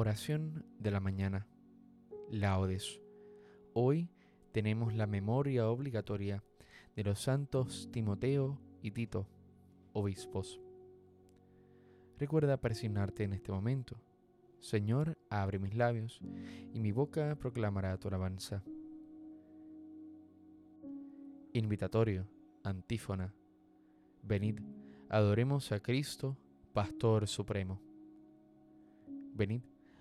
Oración 0.00 0.64
de 0.78 0.92
la 0.92 1.00
mañana. 1.00 1.48
Laudes. 2.30 3.00
Hoy 3.72 4.08
tenemos 4.52 4.94
la 4.94 5.08
memoria 5.08 5.68
obligatoria 5.68 6.44
de 6.94 7.02
los 7.02 7.18
santos 7.18 7.88
Timoteo 7.90 8.60
y 8.80 8.92
Tito, 8.92 9.26
obispos. 9.94 10.60
Recuerda 12.16 12.60
presionarte 12.60 13.24
en 13.24 13.32
este 13.32 13.50
momento. 13.50 14.00
Señor, 14.60 15.18
abre 15.30 15.58
mis 15.58 15.74
labios, 15.74 16.20
y 16.72 16.78
mi 16.78 16.92
boca 16.92 17.34
proclamará 17.34 17.98
tu 17.98 18.06
alabanza. 18.06 18.62
Invitatorio, 21.54 22.28
antífona. 22.62 23.34
Venid, 24.22 24.60
adoremos 25.08 25.72
a 25.72 25.80
Cristo, 25.80 26.38
Pastor 26.72 27.26
Supremo. 27.26 27.80
Venid, 29.34 29.62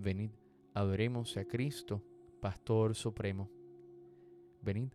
Venid, 0.00 0.30
adoremos 0.72 1.36
a 1.36 1.44
Cristo, 1.44 2.02
Pastor 2.40 2.94
Supremo. 2.94 3.50
Venid, 4.62 4.88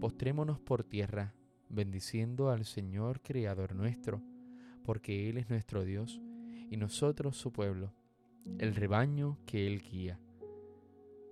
postrémonos 0.00 0.60
por 0.60 0.84
tierra, 0.84 1.34
bendiciendo 1.68 2.48
al 2.48 2.64
Señor 2.64 3.22
Creador 3.22 3.74
nuestro, 3.74 4.22
porque 4.84 5.28
Él 5.28 5.38
es 5.38 5.50
nuestro 5.50 5.84
Dios 5.84 6.20
y 6.70 6.76
nosotros 6.76 7.36
su 7.36 7.52
pueblo, 7.52 7.92
el 8.58 8.76
rebaño 8.76 9.36
que 9.46 9.66
Él 9.66 9.82
guía. 9.82 10.20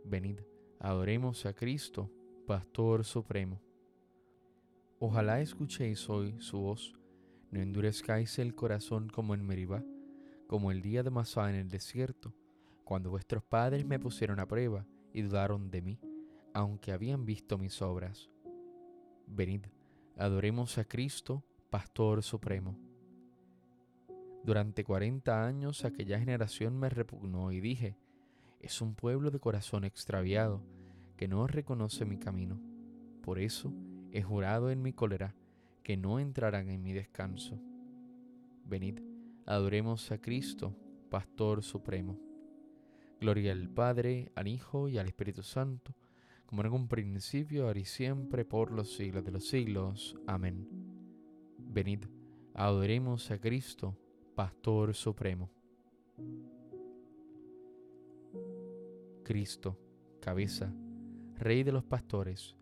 Venid, 0.05 0.41
adoremos 0.81 1.47
a 1.47 1.53
Cristo, 1.53 2.11
Pastor 2.49 3.05
Supremo. 3.05 3.63
Ojalá 4.99 5.41
escuchéis 5.41 6.11
hoy 6.11 6.35
su 6.41 6.59
voz 6.59 6.97
no 7.53 7.61
endurezcáis 7.61 8.41
el 8.41 8.57
corazón 8.57 9.09
como 9.09 9.35
en 9.35 9.47
Meribá, 9.47 9.85
como 10.49 10.73
el 10.73 10.83
día 10.83 11.05
de 11.05 11.11
Masá 11.11 11.49
en 11.51 11.57
el 11.57 11.69
desierto, 11.69 12.35
cuando 12.91 13.11
vuestros 13.11 13.45
padres 13.45 13.87
me 13.87 14.01
pusieron 14.01 14.41
a 14.41 14.49
prueba 14.49 14.85
y 15.13 15.23
dudaron 15.23 15.71
de 15.71 15.81
mí, 15.81 16.01
aunque 16.53 16.91
habían 16.91 17.25
visto 17.25 17.57
mis 17.57 17.81
obras. 17.83 18.29
Venid, 19.29 19.67
adoremos 20.17 20.77
a 20.77 20.85
Cristo, 20.85 21.45
Pastor 21.71 22.25
Supremo. 22.25 22.77
Durante 24.43 24.83
cuarenta 24.83 25.47
años 25.47 25.85
aquella 25.85 26.19
generación 26.19 26.81
me 26.81 26.89
repugnó 26.89 27.53
y 27.53 27.61
dije, 27.61 27.97
es 28.59 28.81
un 28.81 28.97
pueblo 28.97 29.31
de 29.31 29.39
corazón 29.39 29.85
extraviado, 29.85 30.61
que 31.17 31.29
no 31.29 31.47
reconoce 31.47 32.05
mi 32.05 32.19
camino. 32.19 32.59
Por 33.23 33.39
eso 33.39 33.73
he 34.11 34.23
jurado 34.23 34.69
en 34.69 34.83
mi 34.83 34.93
cólera 34.93 35.37
que 35.85 35.97
no 35.97 36.19
entrarán 36.19 36.69
en 36.71 36.83
mi 36.83 36.93
descanso. 36.93 37.57
Venid, 38.65 38.99
adoremos 39.47 40.11
a 40.11 40.21
Cristo, 40.21 40.75
Pastor 41.09 41.63
Supremo. 41.63 42.30
Gloria 43.21 43.53
al 43.53 43.69
Padre, 43.69 44.33
al 44.35 44.49
Hijo 44.49 44.89
y 44.89 44.99
al 44.99 45.07
Espíritu 45.07 45.43
Santo, 45.43 45.95
como 46.47 46.63
en 46.63 46.73
un 46.73 46.89
principio, 46.89 47.67
ahora 47.67 47.79
y 47.79 47.85
siempre, 47.85 48.45
por 48.45 48.73
los 48.73 48.95
siglos 48.95 49.25
de 49.25 49.31
los 49.31 49.47
siglos. 49.47 50.17
Amén. 50.27 50.67
Venid, 51.59 52.05
adoremos 52.55 53.31
a 53.31 53.39
Cristo, 53.39 53.97
Pastor 54.35 54.95
Supremo. 54.95 55.51
Cristo, 59.23 59.79
cabeza, 60.21 60.73
Rey 61.37 61.63
de 61.63 61.73
los 61.73 61.85
pastores, 61.85 62.57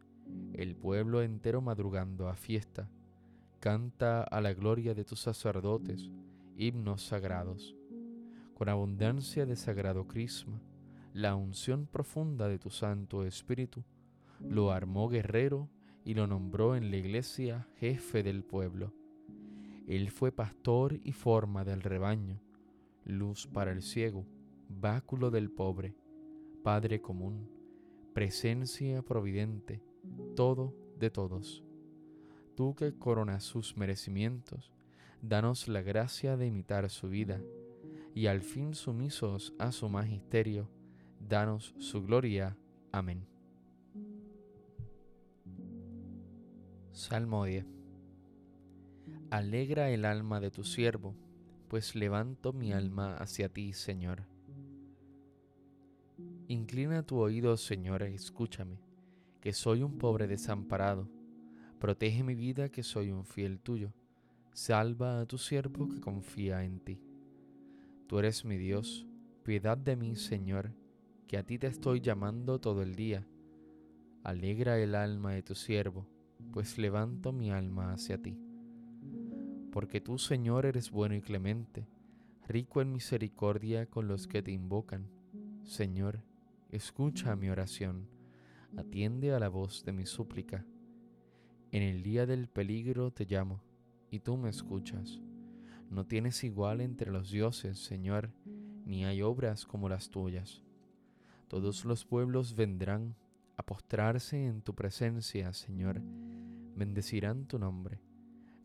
el 0.52 0.76
pueblo 0.76 1.22
entero 1.22 1.60
madrugando 1.60 2.28
a 2.28 2.36
fiesta 2.36 2.90
Canta 3.60 4.22
a 4.22 4.40
la 4.40 4.54
gloria 4.54 4.94
de 4.94 5.04
tus 5.04 5.18
sacerdotes 5.18 6.10
himnos 6.56 7.02
sagrados. 7.02 7.74
Con 8.58 8.68
abundancia 8.68 9.46
de 9.46 9.54
sagrado 9.54 10.08
crisma, 10.08 10.60
la 11.14 11.36
unción 11.36 11.86
profunda 11.86 12.48
de 12.48 12.58
tu 12.58 12.70
Santo 12.70 13.24
Espíritu 13.24 13.84
lo 14.40 14.72
armó 14.72 15.08
guerrero 15.08 15.70
y 16.04 16.14
lo 16.14 16.26
nombró 16.26 16.74
en 16.74 16.90
la 16.90 16.96
iglesia 16.96 17.68
jefe 17.76 18.24
del 18.24 18.42
pueblo. 18.42 18.92
Él 19.86 20.10
fue 20.10 20.32
pastor 20.32 20.98
y 21.04 21.12
forma 21.12 21.64
del 21.64 21.82
rebaño, 21.82 22.42
luz 23.04 23.46
para 23.46 23.70
el 23.70 23.80
ciego, 23.80 24.26
báculo 24.68 25.30
del 25.30 25.50
pobre, 25.50 25.94
Padre 26.64 27.00
común, 27.00 27.48
presencia 28.12 29.02
providente, 29.02 29.80
todo 30.34 30.74
de 30.98 31.10
todos 31.10 31.62
tú 32.58 32.74
que 32.74 32.92
coronas 32.92 33.44
sus 33.44 33.76
merecimientos, 33.76 34.72
danos 35.22 35.68
la 35.68 35.80
gracia 35.80 36.36
de 36.36 36.48
imitar 36.48 36.90
su 36.90 37.08
vida, 37.08 37.40
y 38.18 38.26
al 38.26 38.40
fin 38.40 38.74
sumisos 38.74 39.54
a 39.60 39.70
su 39.70 39.88
magisterio, 39.88 40.68
danos 41.20 41.72
su 41.78 42.02
gloria. 42.02 42.56
Amén. 42.90 43.24
Salmo 46.90 47.44
10 47.44 47.64
Alegra 49.30 49.90
el 49.90 50.04
alma 50.04 50.40
de 50.40 50.50
tu 50.50 50.64
siervo, 50.64 51.14
pues 51.68 51.94
levanto 51.94 52.52
mi 52.52 52.72
alma 52.72 53.14
hacia 53.18 53.50
ti, 53.50 53.72
Señor. 53.72 54.24
Inclina 56.48 57.04
tu 57.04 57.18
oído, 57.18 57.56
Señor, 57.56 58.02
y 58.10 58.14
escúchame, 58.14 58.80
que 59.40 59.52
soy 59.52 59.84
un 59.84 59.96
pobre 59.96 60.26
desamparado 60.26 61.08
Protege 61.78 62.24
mi 62.24 62.34
vida 62.34 62.68
que 62.68 62.82
soy 62.82 63.12
un 63.12 63.24
fiel 63.24 63.60
tuyo. 63.60 63.92
Salva 64.52 65.20
a 65.20 65.26
tu 65.26 65.38
siervo 65.38 65.88
que 65.88 66.00
confía 66.00 66.64
en 66.64 66.80
ti. 66.80 67.07
Tú 68.08 68.18
eres 68.18 68.44
mi 68.44 68.56
Dios, 68.56 69.06
piedad 69.44 69.78
de 69.78 69.94
mí, 69.94 70.16
Señor, 70.16 70.72
que 71.28 71.38
a 71.38 71.44
ti 71.44 71.58
te 71.58 71.68
estoy 71.68 72.00
llamando 72.00 72.58
todo 72.58 72.82
el 72.82 72.96
día. 72.96 73.24
Alegra 74.24 74.78
el 74.78 74.96
alma 74.96 75.34
de 75.34 75.42
tu 75.42 75.54
siervo, 75.54 76.08
pues 76.52 76.78
levanto 76.78 77.32
mi 77.32 77.52
alma 77.52 77.92
hacia 77.92 78.20
ti. 78.20 78.36
Porque 79.70 80.00
tú, 80.00 80.18
Señor, 80.18 80.66
eres 80.66 80.90
bueno 80.90 81.14
y 81.14 81.20
clemente, 81.20 81.86
rico 82.48 82.80
en 82.80 82.92
misericordia 82.92 83.86
con 83.86 84.08
los 84.08 84.26
que 84.26 84.42
te 84.42 84.50
invocan. 84.50 85.08
Señor, 85.62 86.24
escucha 86.70 87.36
mi 87.36 87.48
oración, 87.48 88.08
atiende 88.76 89.32
a 89.32 89.38
la 89.38 89.48
voz 89.48 89.84
de 89.84 89.92
mi 89.92 90.06
súplica 90.06 90.64
en 91.70 91.82
el 91.82 92.02
día 92.02 92.24
del 92.24 92.48
peligro 92.48 93.10
te 93.10 93.26
llamo, 93.26 93.62
y 94.10 94.20
tú 94.20 94.38
me 94.38 94.48
escuchas. 94.48 95.20
No 95.90 96.06
tienes 96.06 96.44
igual 96.44 96.80
entre 96.80 97.10
los 97.10 97.30
dioses, 97.30 97.78
Señor, 97.78 98.30
ni 98.84 99.04
hay 99.04 99.22
obras 99.22 99.64
como 99.64 99.88
las 99.88 100.10
tuyas. 100.10 100.62
Todos 101.48 101.84
los 101.84 102.04
pueblos 102.04 102.54
vendrán 102.54 103.16
a 103.56 103.62
postrarse 103.64 104.46
en 104.46 104.60
tu 104.60 104.74
presencia, 104.74 105.52
Señor, 105.52 106.00
bendecirán 106.76 107.46
tu 107.46 107.58
nombre. 107.58 108.00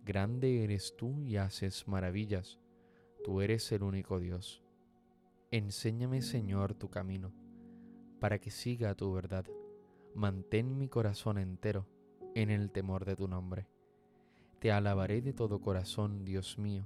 Grande 0.05 0.65
eres 0.65 0.95
tú 0.97 1.21
y 1.21 1.37
haces 1.37 1.87
maravillas, 1.87 2.59
tú 3.23 3.41
eres 3.41 3.71
el 3.71 3.83
único 3.83 4.19
Dios. 4.19 4.61
Enséñame, 5.49 6.21
Señor, 6.21 6.73
tu 6.73 6.89
camino, 6.89 7.31
para 8.19 8.39
que 8.39 8.51
siga 8.51 8.95
tu 8.95 9.13
verdad. 9.13 9.45
Mantén 10.13 10.77
mi 10.77 10.89
corazón 10.89 11.37
entero 11.37 11.87
en 12.35 12.49
el 12.49 12.69
temor 12.71 13.05
de 13.05 13.15
tu 13.15 13.27
nombre. 13.27 13.67
Te 14.59 14.71
alabaré 14.71 15.21
de 15.21 15.33
todo 15.33 15.61
corazón, 15.61 16.25
Dios 16.25 16.57
mío, 16.57 16.85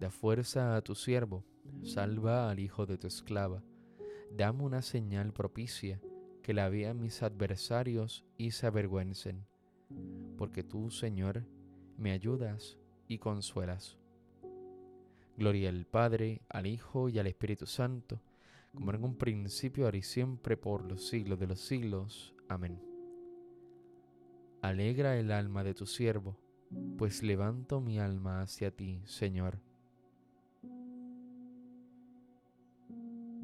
Da 0.00 0.10
fuerza 0.10 0.76
a 0.76 0.80
tu 0.80 0.94
siervo, 0.94 1.44
salva 1.82 2.50
al 2.50 2.58
hijo 2.58 2.86
de 2.86 2.96
tu 2.96 3.06
esclava, 3.06 3.62
dame 4.34 4.62
una 4.62 4.80
señal 4.80 5.34
propicia, 5.34 6.00
que 6.42 6.54
la 6.54 6.70
vean 6.70 7.02
mis 7.02 7.22
adversarios 7.22 8.24
y 8.38 8.52
se 8.52 8.66
avergüencen, 8.66 9.46
porque 10.38 10.62
tú, 10.62 10.90
Señor, 10.90 11.44
me 11.98 12.12
ayudas 12.12 12.78
y 13.08 13.18
consuelas. 13.18 13.98
Gloria 15.36 15.68
al 15.68 15.84
Padre, 15.84 16.40
al 16.48 16.66
Hijo 16.66 17.10
y 17.10 17.18
al 17.18 17.26
Espíritu 17.26 17.66
Santo, 17.66 18.22
como 18.74 18.92
en 18.92 19.04
un 19.04 19.16
principio, 19.16 19.84
ahora 19.84 19.98
y 19.98 20.02
siempre, 20.02 20.56
por 20.56 20.82
los 20.82 21.08
siglos 21.08 21.38
de 21.38 21.46
los 21.46 21.60
siglos. 21.60 22.34
Amén. 22.48 22.80
Alegra 24.62 25.18
el 25.18 25.30
alma 25.30 25.62
de 25.62 25.74
tu 25.74 25.84
siervo, 25.84 26.38
pues 26.96 27.22
levanto 27.22 27.82
mi 27.82 27.98
alma 27.98 28.40
hacia 28.40 28.70
ti, 28.70 29.02
Señor. 29.04 29.60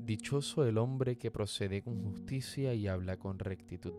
Dichoso 0.06 0.64
el 0.64 0.78
hombre 0.78 1.18
que 1.18 1.32
procede 1.32 1.82
con 1.82 2.00
justicia 2.00 2.72
y 2.74 2.86
habla 2.86 3.16
con 3.16 3.40
rectitud. 3.40 3.94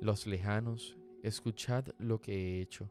Los 0.00 0.26
lejanos, 0.26 0.98
escuchad 1.22 1.86
lo 1.98 2.20
que 2.20 2.34
he 2.34 2.60
hecho. 2.60 2.90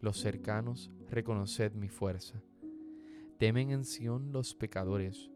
Los 0.00 0.18
cercanos, 0.18 0.92
reconoced 1.10 1.72
mi 1.72 1.88
fuerza. 1.88 2.40
Temen 3.38 3.72
en 3.72 3.84
Sión 3.84 4.30
los 4.30 4.54
pecadores, 4.54 5.28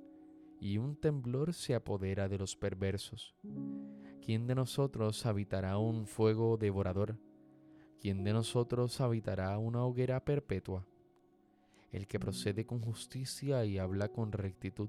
y 0.60 0.78
un 0.78 0.94
temblor 0.94 1.52
se 1.52 1.74
apodera 1.74 2.28
de 2.28 2.38
los 2.38 2.54
perversos. 2.54 3.34
¿Quién 4.24 4.46
de 4.46 4.54
nosotros 4.54 5.26
habitará 5.26 5.78
un 5.78 6.06
fuego 6.06 6.56
devorador? 6.56 7.18
¿Quién 8.00 8.22
de 8.22 8.32
nosotros 8.32 9.00
habitará 9.00 9.58
una 9.58 9.84
hoguera 9.84 10.24
perpetua? 10.24 10.86
El 11.92 12.06
que 12.06 12.18
procede 12.18 12.64
con 12.64 12.80
justicia 12.80 13.64
y 13.64 13.78
habla 13.78 14.08
con 14.08 14.32
rectitud, 14.32 14.88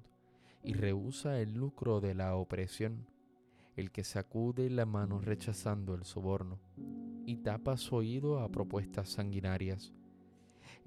y 0.63 0.73
rehúsa 0.73 1.39
el 1.39 1.53
lucro 1.53 1.99
de 1.99 2.15
la 2.15 2.35
opresión, 2.35 3.05
el 3.75 3.91
que 3.91 4.03
sacude 4.03 4.69
la 4.69 4.85
mano 4.85 5.19
rechazando 5.19 5.93
el 5.95 6.05
soborno, 6.05 6.59
y 7.25 7.37
tapa 7.37 7.77
su 7.77 7.95
oído 7.95 8.39
a 8.39 8.49
propuestas 8.49 9.09
sanguinarias, 9.09 9.93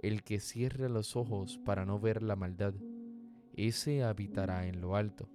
el 0.02 0.22
que 0.22 0.40
cierra 0.40 0.88
los 0.88 1.16
ojos 1.16 1.58
para 1.58 1.84
no 1.84 2.00
ver 2.00 2.22
la 2.22 2.36
maldad, 2.36 2.74
ese 3.54 4.02
habitará 4.02 4.66
en 4.66 4.80
lo 4.80 4.96
alto, 4.96 5.28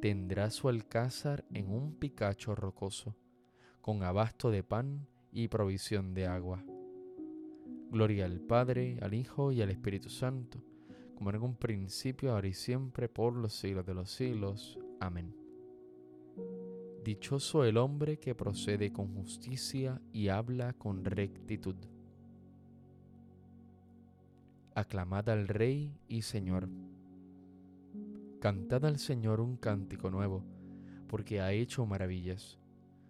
tendrá 0.00 0.50
su 0.50 0.68
alcázar 0.68 1.44
en 1.52 1.70
un 1.70 1.94
picacho 1.94 2.54
rocoso, 2.54 3.16
con 3.80 4.02
abasto 4.02 4.50
de 4.50 4.62
pan 4.62 5.06
y 5.32 5.48
provisión 5.48 6.14
de 6.14 6.26
agua. 6.26 6.64
Gloria 7.92 8.24
al 8.24 8.40
Padre, 8.40 8.96
al 9.02 9.12
Hijo 9.12 9.52
y 9.52 9.60
al 9.60 9.68
Espíritu 9.68 10.08
Santo, 10.08 10.58
como 11.14 11.28
en 11.28 11.42
un 11.42 11.54
principio, 11.54 12.32
ahora 12.32 12.48
y 12.48 12.54
siempre, 12.54 13.06
por 13.06 13.36
los 13.36 13.52
siglos 13.52 13.84
de 13.84 13.92
los 13.92 14.10
siglos. 14.10 14.78
Amén. 14.98 15.36
Dichoso 17.04 17.66
el 17.66 17.76
hombre 17.76 18.18
que 18.18 18.34
procede 18.34 18.94
con 18.94 19.14
justicia 19.14 20.00
y 20.10 20.28
habla 20.28 20.72
con 20.72 21.04
rectitud. 21.04 21.76
Aclamad 24.74 25.28
al 25.28 25.46
Rey 25.46 25.94
y 26.08 26.22
Señor. 26.22 26.70
Cantad 28.40 28.86
al 28.86 29.00
Señor 29.00 29.38
un 29.38 29.58
cántico 29.58 30.10
nuevo, 30.10 30.42
porque 31.08 31.42
ha 31.42 31.52
hecho 31.52 31.84
maravillas. 31.84 32.58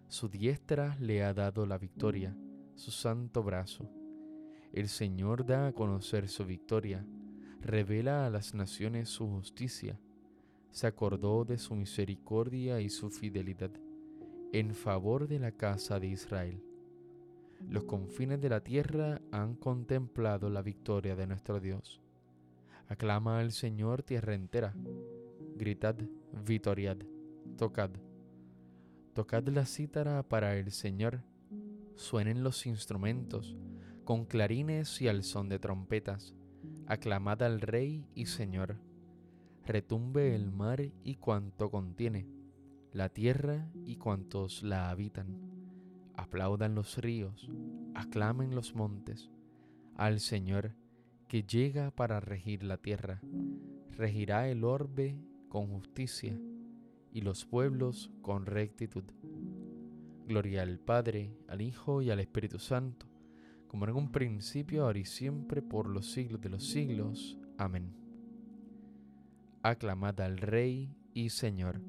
Su 0.09 0.27
diestra 0.27 0.97
le 0.99 1.23
ha 1.23 1.33
dado 1.33 1.65
la 1.65 1.77
victoria, 1.77 2.35
su 2.75 2.91
santo 2.91 3.43
brazo 3.43 4.02
el 4.73 4.89
Señor 4.89 5.45
da 5.45 5.67
a 5.67 5.71
conocer 5.71 6.27
su 6.27 6.45
victoria, 6.45 7.05
revela 7.61 8.25
a 8.25 8.31
las 8.31 8.55
naciones 8.55 9.07
su 9.07 9.27
justicia, 9.27 9.99
se 10.71 10.87
acordó 10.87 11.45
de 11.45 11.59
su 11.59 11.75
misericordia 11.75 12.81
y 12.81 12.89
su 12.89 13.11
fidelidad 13.11 13.69
en 14.51 14.73
favor 14.73 15.27
de 15.27 15.39
la 15.39 15.51
casa 15.51 15.99
de 15.99 16.07
Israel. 16.07 16.63
Los 17.69 17.83
confines 17.83 18.41
de 18.41 18.49
la 18.49 18.61
tierra 18.61 19.21
han 19.31 19.55
contemplado 19.55 20.49
la 20.49 20.63
victoria 20.63 21.15
de 21.15 21.27
nuestro 21.27 21.59
Dios. 21.59 22.01
Aclama 22.87 23.39
al 23.39 23.51
Señor 23.51 24.01
tierra 24.01 24.33
entera. 24.33 24.73
Gritad, 25.55 25.95
vitoriad, 26.45 26.97
tocad. 27.57 27.91
Tocad 29.13 29.47
la 29.49 29.65
cítara 29.65 30.23
para 30.23 30.57
el 30.57 30.71
Señor. 30.71 31.21
Suenen 31.95 32.43
los 32.43 32.65
instrumentos 32.65 33.55
con 34.03 34.25
clarines 34.25 35.01
y 35.01 35.07
al 35.07 35.23
son 35.23 35.49
de 35.49 35.59
trompetas, 35.59 36.35
aclamad 36.87 37.41
al 37.41 37.61
Rey 37.61 38.05
y 38.15 38.25
Señor. 38.25 38.77
Retumbe 39.65 40.35
el 40.35 40.51
mar 40.51 40.81
y 41.03 41.15
cuanto 41.15 41.71
contiene, 41.71 42.27
la 42.91 43.09
tierra 43.09 43.71
y 43.85 43.95
cuantos 43.95 44.61
la 44.61 44.89
habitan. 44.89 45.39
Aplaudan 46.15 46.75
los 46.75 46.97
ríos, 46.97 47.49
aclamen 47.95 48.53
los 48.53 48.75
montes, 48.75 49.31
al 49.95 50.19
Señor 50.19 50.75
que 51.27 51.43
llega 51.43 51.89
para 51.91 52.19
regir 52.19 52.63
la 52.63 52.77
tierra. 52.77 53.21
Regirá 53.91 54.49
el 54.49 54.63
orbe 54.65 55.17
con 55.47 55.67
justicia 55.67 56.37
y 57.11 57.21
los 57.21 57.45
pueblos 57.45 58.11
con 58.21 58.45
rectitud. 58.45 59.05
Gloria 60.27 60.61
al 60.61 60.79
Padre, 60.79 61.33
al 61.47 61.61
Hijo 61.61 62.01
y 62.01 62.11
al 62.11 62.19
Espíritu 62.19 62.59
Santo 62.59 63.12
como 63.73 63.87
en 63.87 63.95
un 63.95 64.11
principio, 64.11 64.85
ahora 64.85 64.99
y 64.99 65.03
siempre, 65.03 65.63
por 65.63 65.89
los 65.89 66.11
siglos 66.11 66.39
de 66.41 66.49
los 66.49 66.63
siglos. 66.63 67.39
Amén. 67.57 67.91
Aclamad 69.63 70.21
al 70.21 70.37
Rey 70.37 70.95
y 71.15 71.31
Señor. 71.31 71.81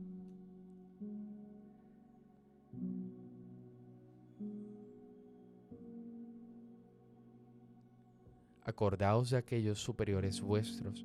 Acordaos 8.63 9.29
de 9.29 9.37
aquellos 9.37 9.79
superiores 9.79 10.41
vuestros 10.41 11.05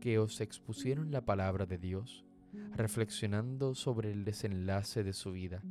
que 0.00 0.18
os 0.18 0.40
expusieron 0.40 1.10
la 1.10 1.20
palabra 1.20 1.66
de 1.66 1.76
Dios, 1.76 2.24
reflexionando 2.72 3.74
sobre 3.74 4.10
el 4.10 4.24
desenlace 4.24 5.04
de 5.04 5.12
su 5.12 5.32
vida. 5.32 5.62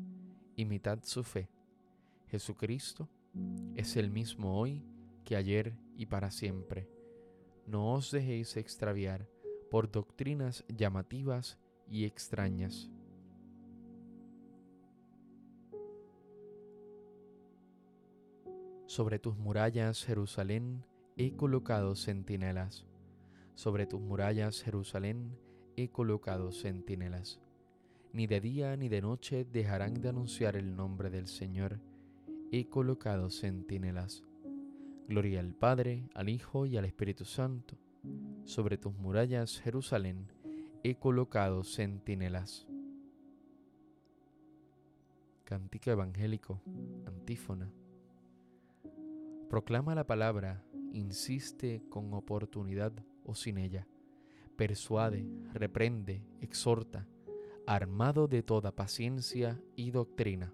Imitad 0.55 0.99
su 1.01 1.23
fe. 1.23 1.49
Jesucristo 2.27 3.09
es 3.75 3.95
el 3.97 4.11
mismo 4.11 4.59
hoy 4.59 4.83
que 5.25 5.35
ayer 5.35 5.75
y 5.95 6.05
para 6.05 6.31
siempre. 6.31 6.89
No 7.65 7.93
os 7.93 8.11
dejéis 8.11 8.57
extraviar 8.57 9.27
por 9.71 9.91
doctrinas 9.91 10.65
llamativas 10.67 11.57
y 11.87 12.05
extrañas. 12.05 12.89
Sobre 18.85 19.17
tus 19.17 19.37
murallas, 19.37 20.03
Jerusalén, 20.05 20.85
he 21.17 21.35
colocado 21.35 21.95
centinelas. 21.95 22.85
Sobre 23.55 23.87
tus 23.87 24.01
murallas, 24.01 24.61
Jerusalén, 24.61 25.37
he 25.75 25.89
colocado 25.89 26.51
centinelas. 26.51 27.39
Ni 28.11 28.27
de 28.27 28.39
día 28.39 28.77
ni 28.77 28.89
de 28.89 29.01
noche 29.01 29.45
dejarán 29.45 30.01
de 30.01 30.09
anunciar 30.09 30.55
el 30.55 30.75
nombre 30.75 31.09
del 31.09 31.27
Señor 31.27 31.79
he 32.55 32.67
colocado 32.67 33.31
centinelas. 33.31 34.23
Gloria 35.07 35.39
al 35.39 35.55
Padre, 35.55 36.07
al 36.13 36.29
Hijo 36.29 36.67
y 36.67 36.77
al 36.77 36.85
Espíritu 36.85 37.25
Santo. 37.25 37.79
Sobre 38.43 38.77
tus 38.77 38.93
murallas, 38.93 39.59
Jerusalén, 39.59 40.31
he 40.83 40.93
colocado 40.93 41.63
centinelas. 41.63 42.67
Cántico 45.45 45.89
evangélico, 45.89 46.61
antífona. 47.07 47.71
Proclama 49.49 49.95
la 49.95 50.05
palabra, 50.05 50.63
insiste 50.91 51.81
con 51.89 52.13
oportunidad 52.13 52.93
o 53.25 53.33
sin 53.33 53.57
ella. 53.57 53.87
Persuade, 54.57 55.25
reprende, 55.53 56.23
exhorta, 56.39 57.07
armado 57.65 58.27
de 58.27 58.43
toda 58.43 58.75
paciencia 58.75 59.59
y 59.75 59.89
doctrina 59.89 60.53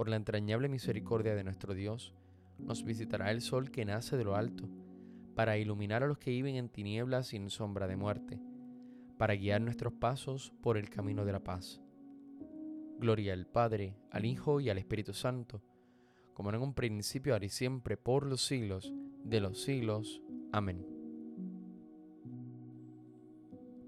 Por 0.00 0.08
la 0.08 0.16
entrañable 0.16 0.70
misericordia 0.70 1.34
de 1.34 1.44
nuestro 1.44 1.74
Dios, 1.74 2.14
nos 2.58 2.84
visitará 2.84 3.30
el 3.30 3.42
sol 3.42 3.70
que 3.70 3.84
nace 3.84 4.16
de 4.16 4.24
lo 4.24 4.34
alto, 4.34 4.66
para 5.34 5.58
iluminar 5.58 6.02
a 6.02 6.06
los 6.06 6.16
que 6.16 6.30
viven 6.30 6.56
en 6.56 6.70
tinieblas 6.70 7.26
sin 7.26 7.50
sombra 7.50 7.86
de 7.86 7.96
muerte, 7.96 8.40
para 9.18 9.34
guiar 9.34 9.60
nuestros 9.60 9.92
pasos 9.92 10.54
por 10.62 10.78
el 10.78 10.88
camino 10.88 11.26
de 11.26 11.32
la 11.32 11.44
paz. 11.44 11.82
Gloria 12.98 13.34
al 13.34 13.46
Padre, 13.46 13.94
al 14.10 14.24
Hijo 14.24 14.58
y 14.60 14.70
al 14.70 14.78
Espíritu 14.78 15.12
Santo, 15.12 15.60
como 16.32 16.48
en 16.48 16.62
un 16.62 16.72
principio, 16.72 17.34
ahora 17.34 17.44
y 17.44 17.50
siempre, 17.50 17.98
por 17.98 18.24
los 18.24 18.40
siglos 18.40 18.94
de 19.22 19.40
los 19.40 19.60
siglos. 19.60 20.22
Amén. 20.50 20.82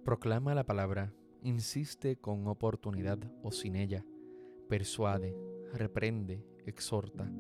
Proclama 0.05 0.55
la 0.55 0.67
palabra, 0.67 1.15
insiste 1.43 2.17
con 2.17 2.47
oportunidad 2.49 3.19
o 3.43 3.51
sin 3.51 3.77
ella, 3.77 4.05
persuade, 4.69 5.35
reprende, 5.73 6.45
exhorta, 6.67 7.31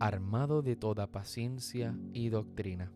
armado 0.00 0.62
de 0.62 0.76
toda 0.76 1.10
paciencia 1.10 1.96
y 2.12 2.28
doctrina. 2.28 2.92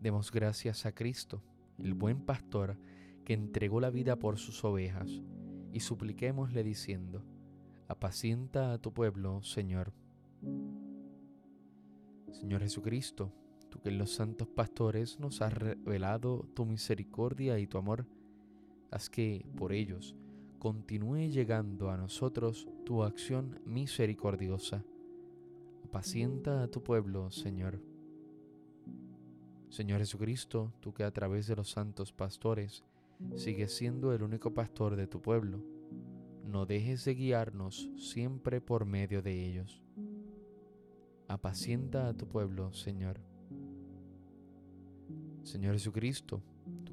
Demos 0.00 0.30
gracias 0.30 0.84
a 0.84 0.92
Cristo, 0.92 1.42
el 1.78 1.94
buen 1.94 2.20
pastor, 2.20 2.76
que 3.24 3.32
entregó 3.32 3.80
la 3.80 3.90
vida 3.90 4.18
por 4.18 4.38
sus 4.38 4.64
ovejas 4.64 5.22
y 5.72 5.80
supliquémosle 5.80 6.62
diciendo, 6.62 7.24
apacienta 7.88 8.72
a 8.72 8.78
tu 8.78 8.92
pueblo, 8.92 9.42
Señor. 9.42 9.94
Señor 12.32 12.60
Jesucristo, 12.60 13.32
tú 13.70 13.80
que 13.80 13.88
en 13.88 13.98
los 13.98 14.12
santos 14.12 14.48
pastores 14.48 15.18
nos 15.20 15.40
has 15.40 15.52
revelado 15.54 16.46
tu 16.54 16.66
misericordia 16.66 17.58
y 17.58 17.66
tu 17.66 17.78
amor, 17.78 18.06
haz 18.90 19.08
que 19.08 19.46
por 19.56 19.72
ellos 19.72 20.14
continúe 20.64 21.28
llegando 21.28 21.90
a 21.90 21.98
nosotros 21.98 22.66
tu 22.86 23.02
acción 23.02 23.60
misericordiosa. 23.66 24.82
Apacienta 25.84 26.62
a 26.62 26.68
tu 26.68 26.82
pueblo, 26.82 27.30
Señor. 27.30 27.82
Señor 29.68 29.98
Jesucristo, 29.98 30.72
tú 30.80 30.94
que 30.94 31.04
a 31.04 31.10
través 31.10 31.46
de 31.48 31.56
los 31.56 31.70
santos 31.70 32.14
pastores 32.14 32.82
Sigue 33.36 33.68
siendo 33.68 34.14
el 34.14 34.22
único 34.22 34.54
pastor 34.54 34.96
de 34.96 35.06
tu 35.06 35.20
pueblo. 35.20 35.62
No 36.46 36.64
dejes 36.64 37.04
de 37.04 37.14
guiarnos 37.14 37.90
siempre 37.98 38.62
por 38.62 38.86
medio 38.86 39.20
de 39.20 39.46
ellos. 39.46 39.82
Apacienta 41.28 42.08
a 42.08 42.14
tu 42.14 42.26
pueblo, 42.26 42.72
Señor. 42.72 43.20
Señor 45.42 45.74
Jesucristo, 45.74 46.42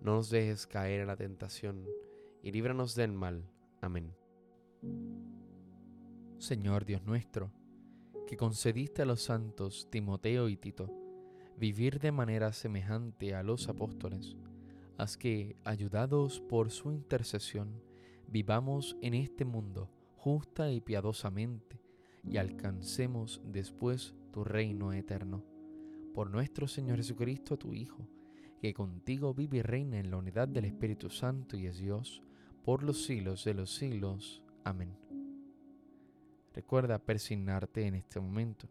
No 0.00 0.16
nos 0.16 0.30
dejes 0.30 0.66
caer 0.66 1.00
en 1.00 1.06
la 1.06 1.16
tentación, 1.16 1.86
y 2.42 2.52
líbranos 2.52 2.94
del 2.94 3.12
mal. 3.12 3.44
Amén. 3.80 4.14
Señor 6.38 6.84
Dios 6.86 7.04
nuestro, 7.04 7.50
que 8.26 8.36
concediste 8.36 9.02
a 9.02 9.04
los 9.04 9.22
santos 9.22 9.88
Timoteo 9.90 10.48
y 10.48 10.56
Tito 10.56 10.88
vivir 11.58 12.00
de 12.00 12.10
manera 12.10 12.54
semejante 12.54 13.34
a 13.34 13.42
los 13.42 13.68
apóstoles, 13.68 14.38
haz 14.96 15.18
que, 15.18 15.56
ayudados 15.64 16.40
por 16.40 16.70
su 16.70 16.90
intercesión, 16.90 17.82
vivamos 18.26 18.96
en 19.02 19.12
este 19.12 19.44
mundo 19.44 19.90
justa 20.16 20.70
y 20.70 20.80
piadosamente 20.80 21.80
y 22.24 22.38
alcancemos 22.38 23.42
después 23.44 24.14
tu 24.32 24.44
reino 24.44 24.92
eterno. 24.92 25.44
Por 26.14 26.30
nuestro 26.30 26.66
Señor 26.66 26.96
Jesucristo, 26.96 27.58
tu 27.58 27.74
Hijo, 27.74 28.06
que 28.60 28.74
contigo 28.74 29.32
vive 29.32 29.58
y 29.58 29.62
reina 29.62 29.98
en 29.98 30.10
la 30.10 30.18
unidad 30.18 30.46
del 30.46 30.66
Espíritu 30.66 31.08
Santo 31.08 31.56
y 31.56 31.66
es 31.66 31.78
Dios, 31.78 32.22
por 32.62 32.82
los 32.82 33.04
siglos 33.04 33.44
de 33.44 33.54
los 33.54 33.74
siglos. 33.74 34.44
Amén. 34.64 34.94
Recuerda 36.52 36.98
persignarte 36.98 37.86
en 37.86 37.94
este 37.94 38.20
momento. 38.20 38.68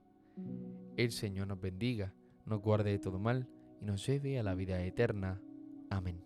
El 0.96 1.12
Señor 1.12 1.48
nos 1.48 1.60
bendiga, 1.60 2.14
nos 2.46 2.62
guarde 2.62 2.92
de 2.92 3.00
todo 3.00 3.18
mal 3.20 3.48
y 3.82 3.86
nos 3.86 4.06
lleve 4.06 4.38
a 4.38 4.44
la 4.44 4.54
vida 4.54 4.80
eterna. 4.84 5.42
Amén. 5.90 6.22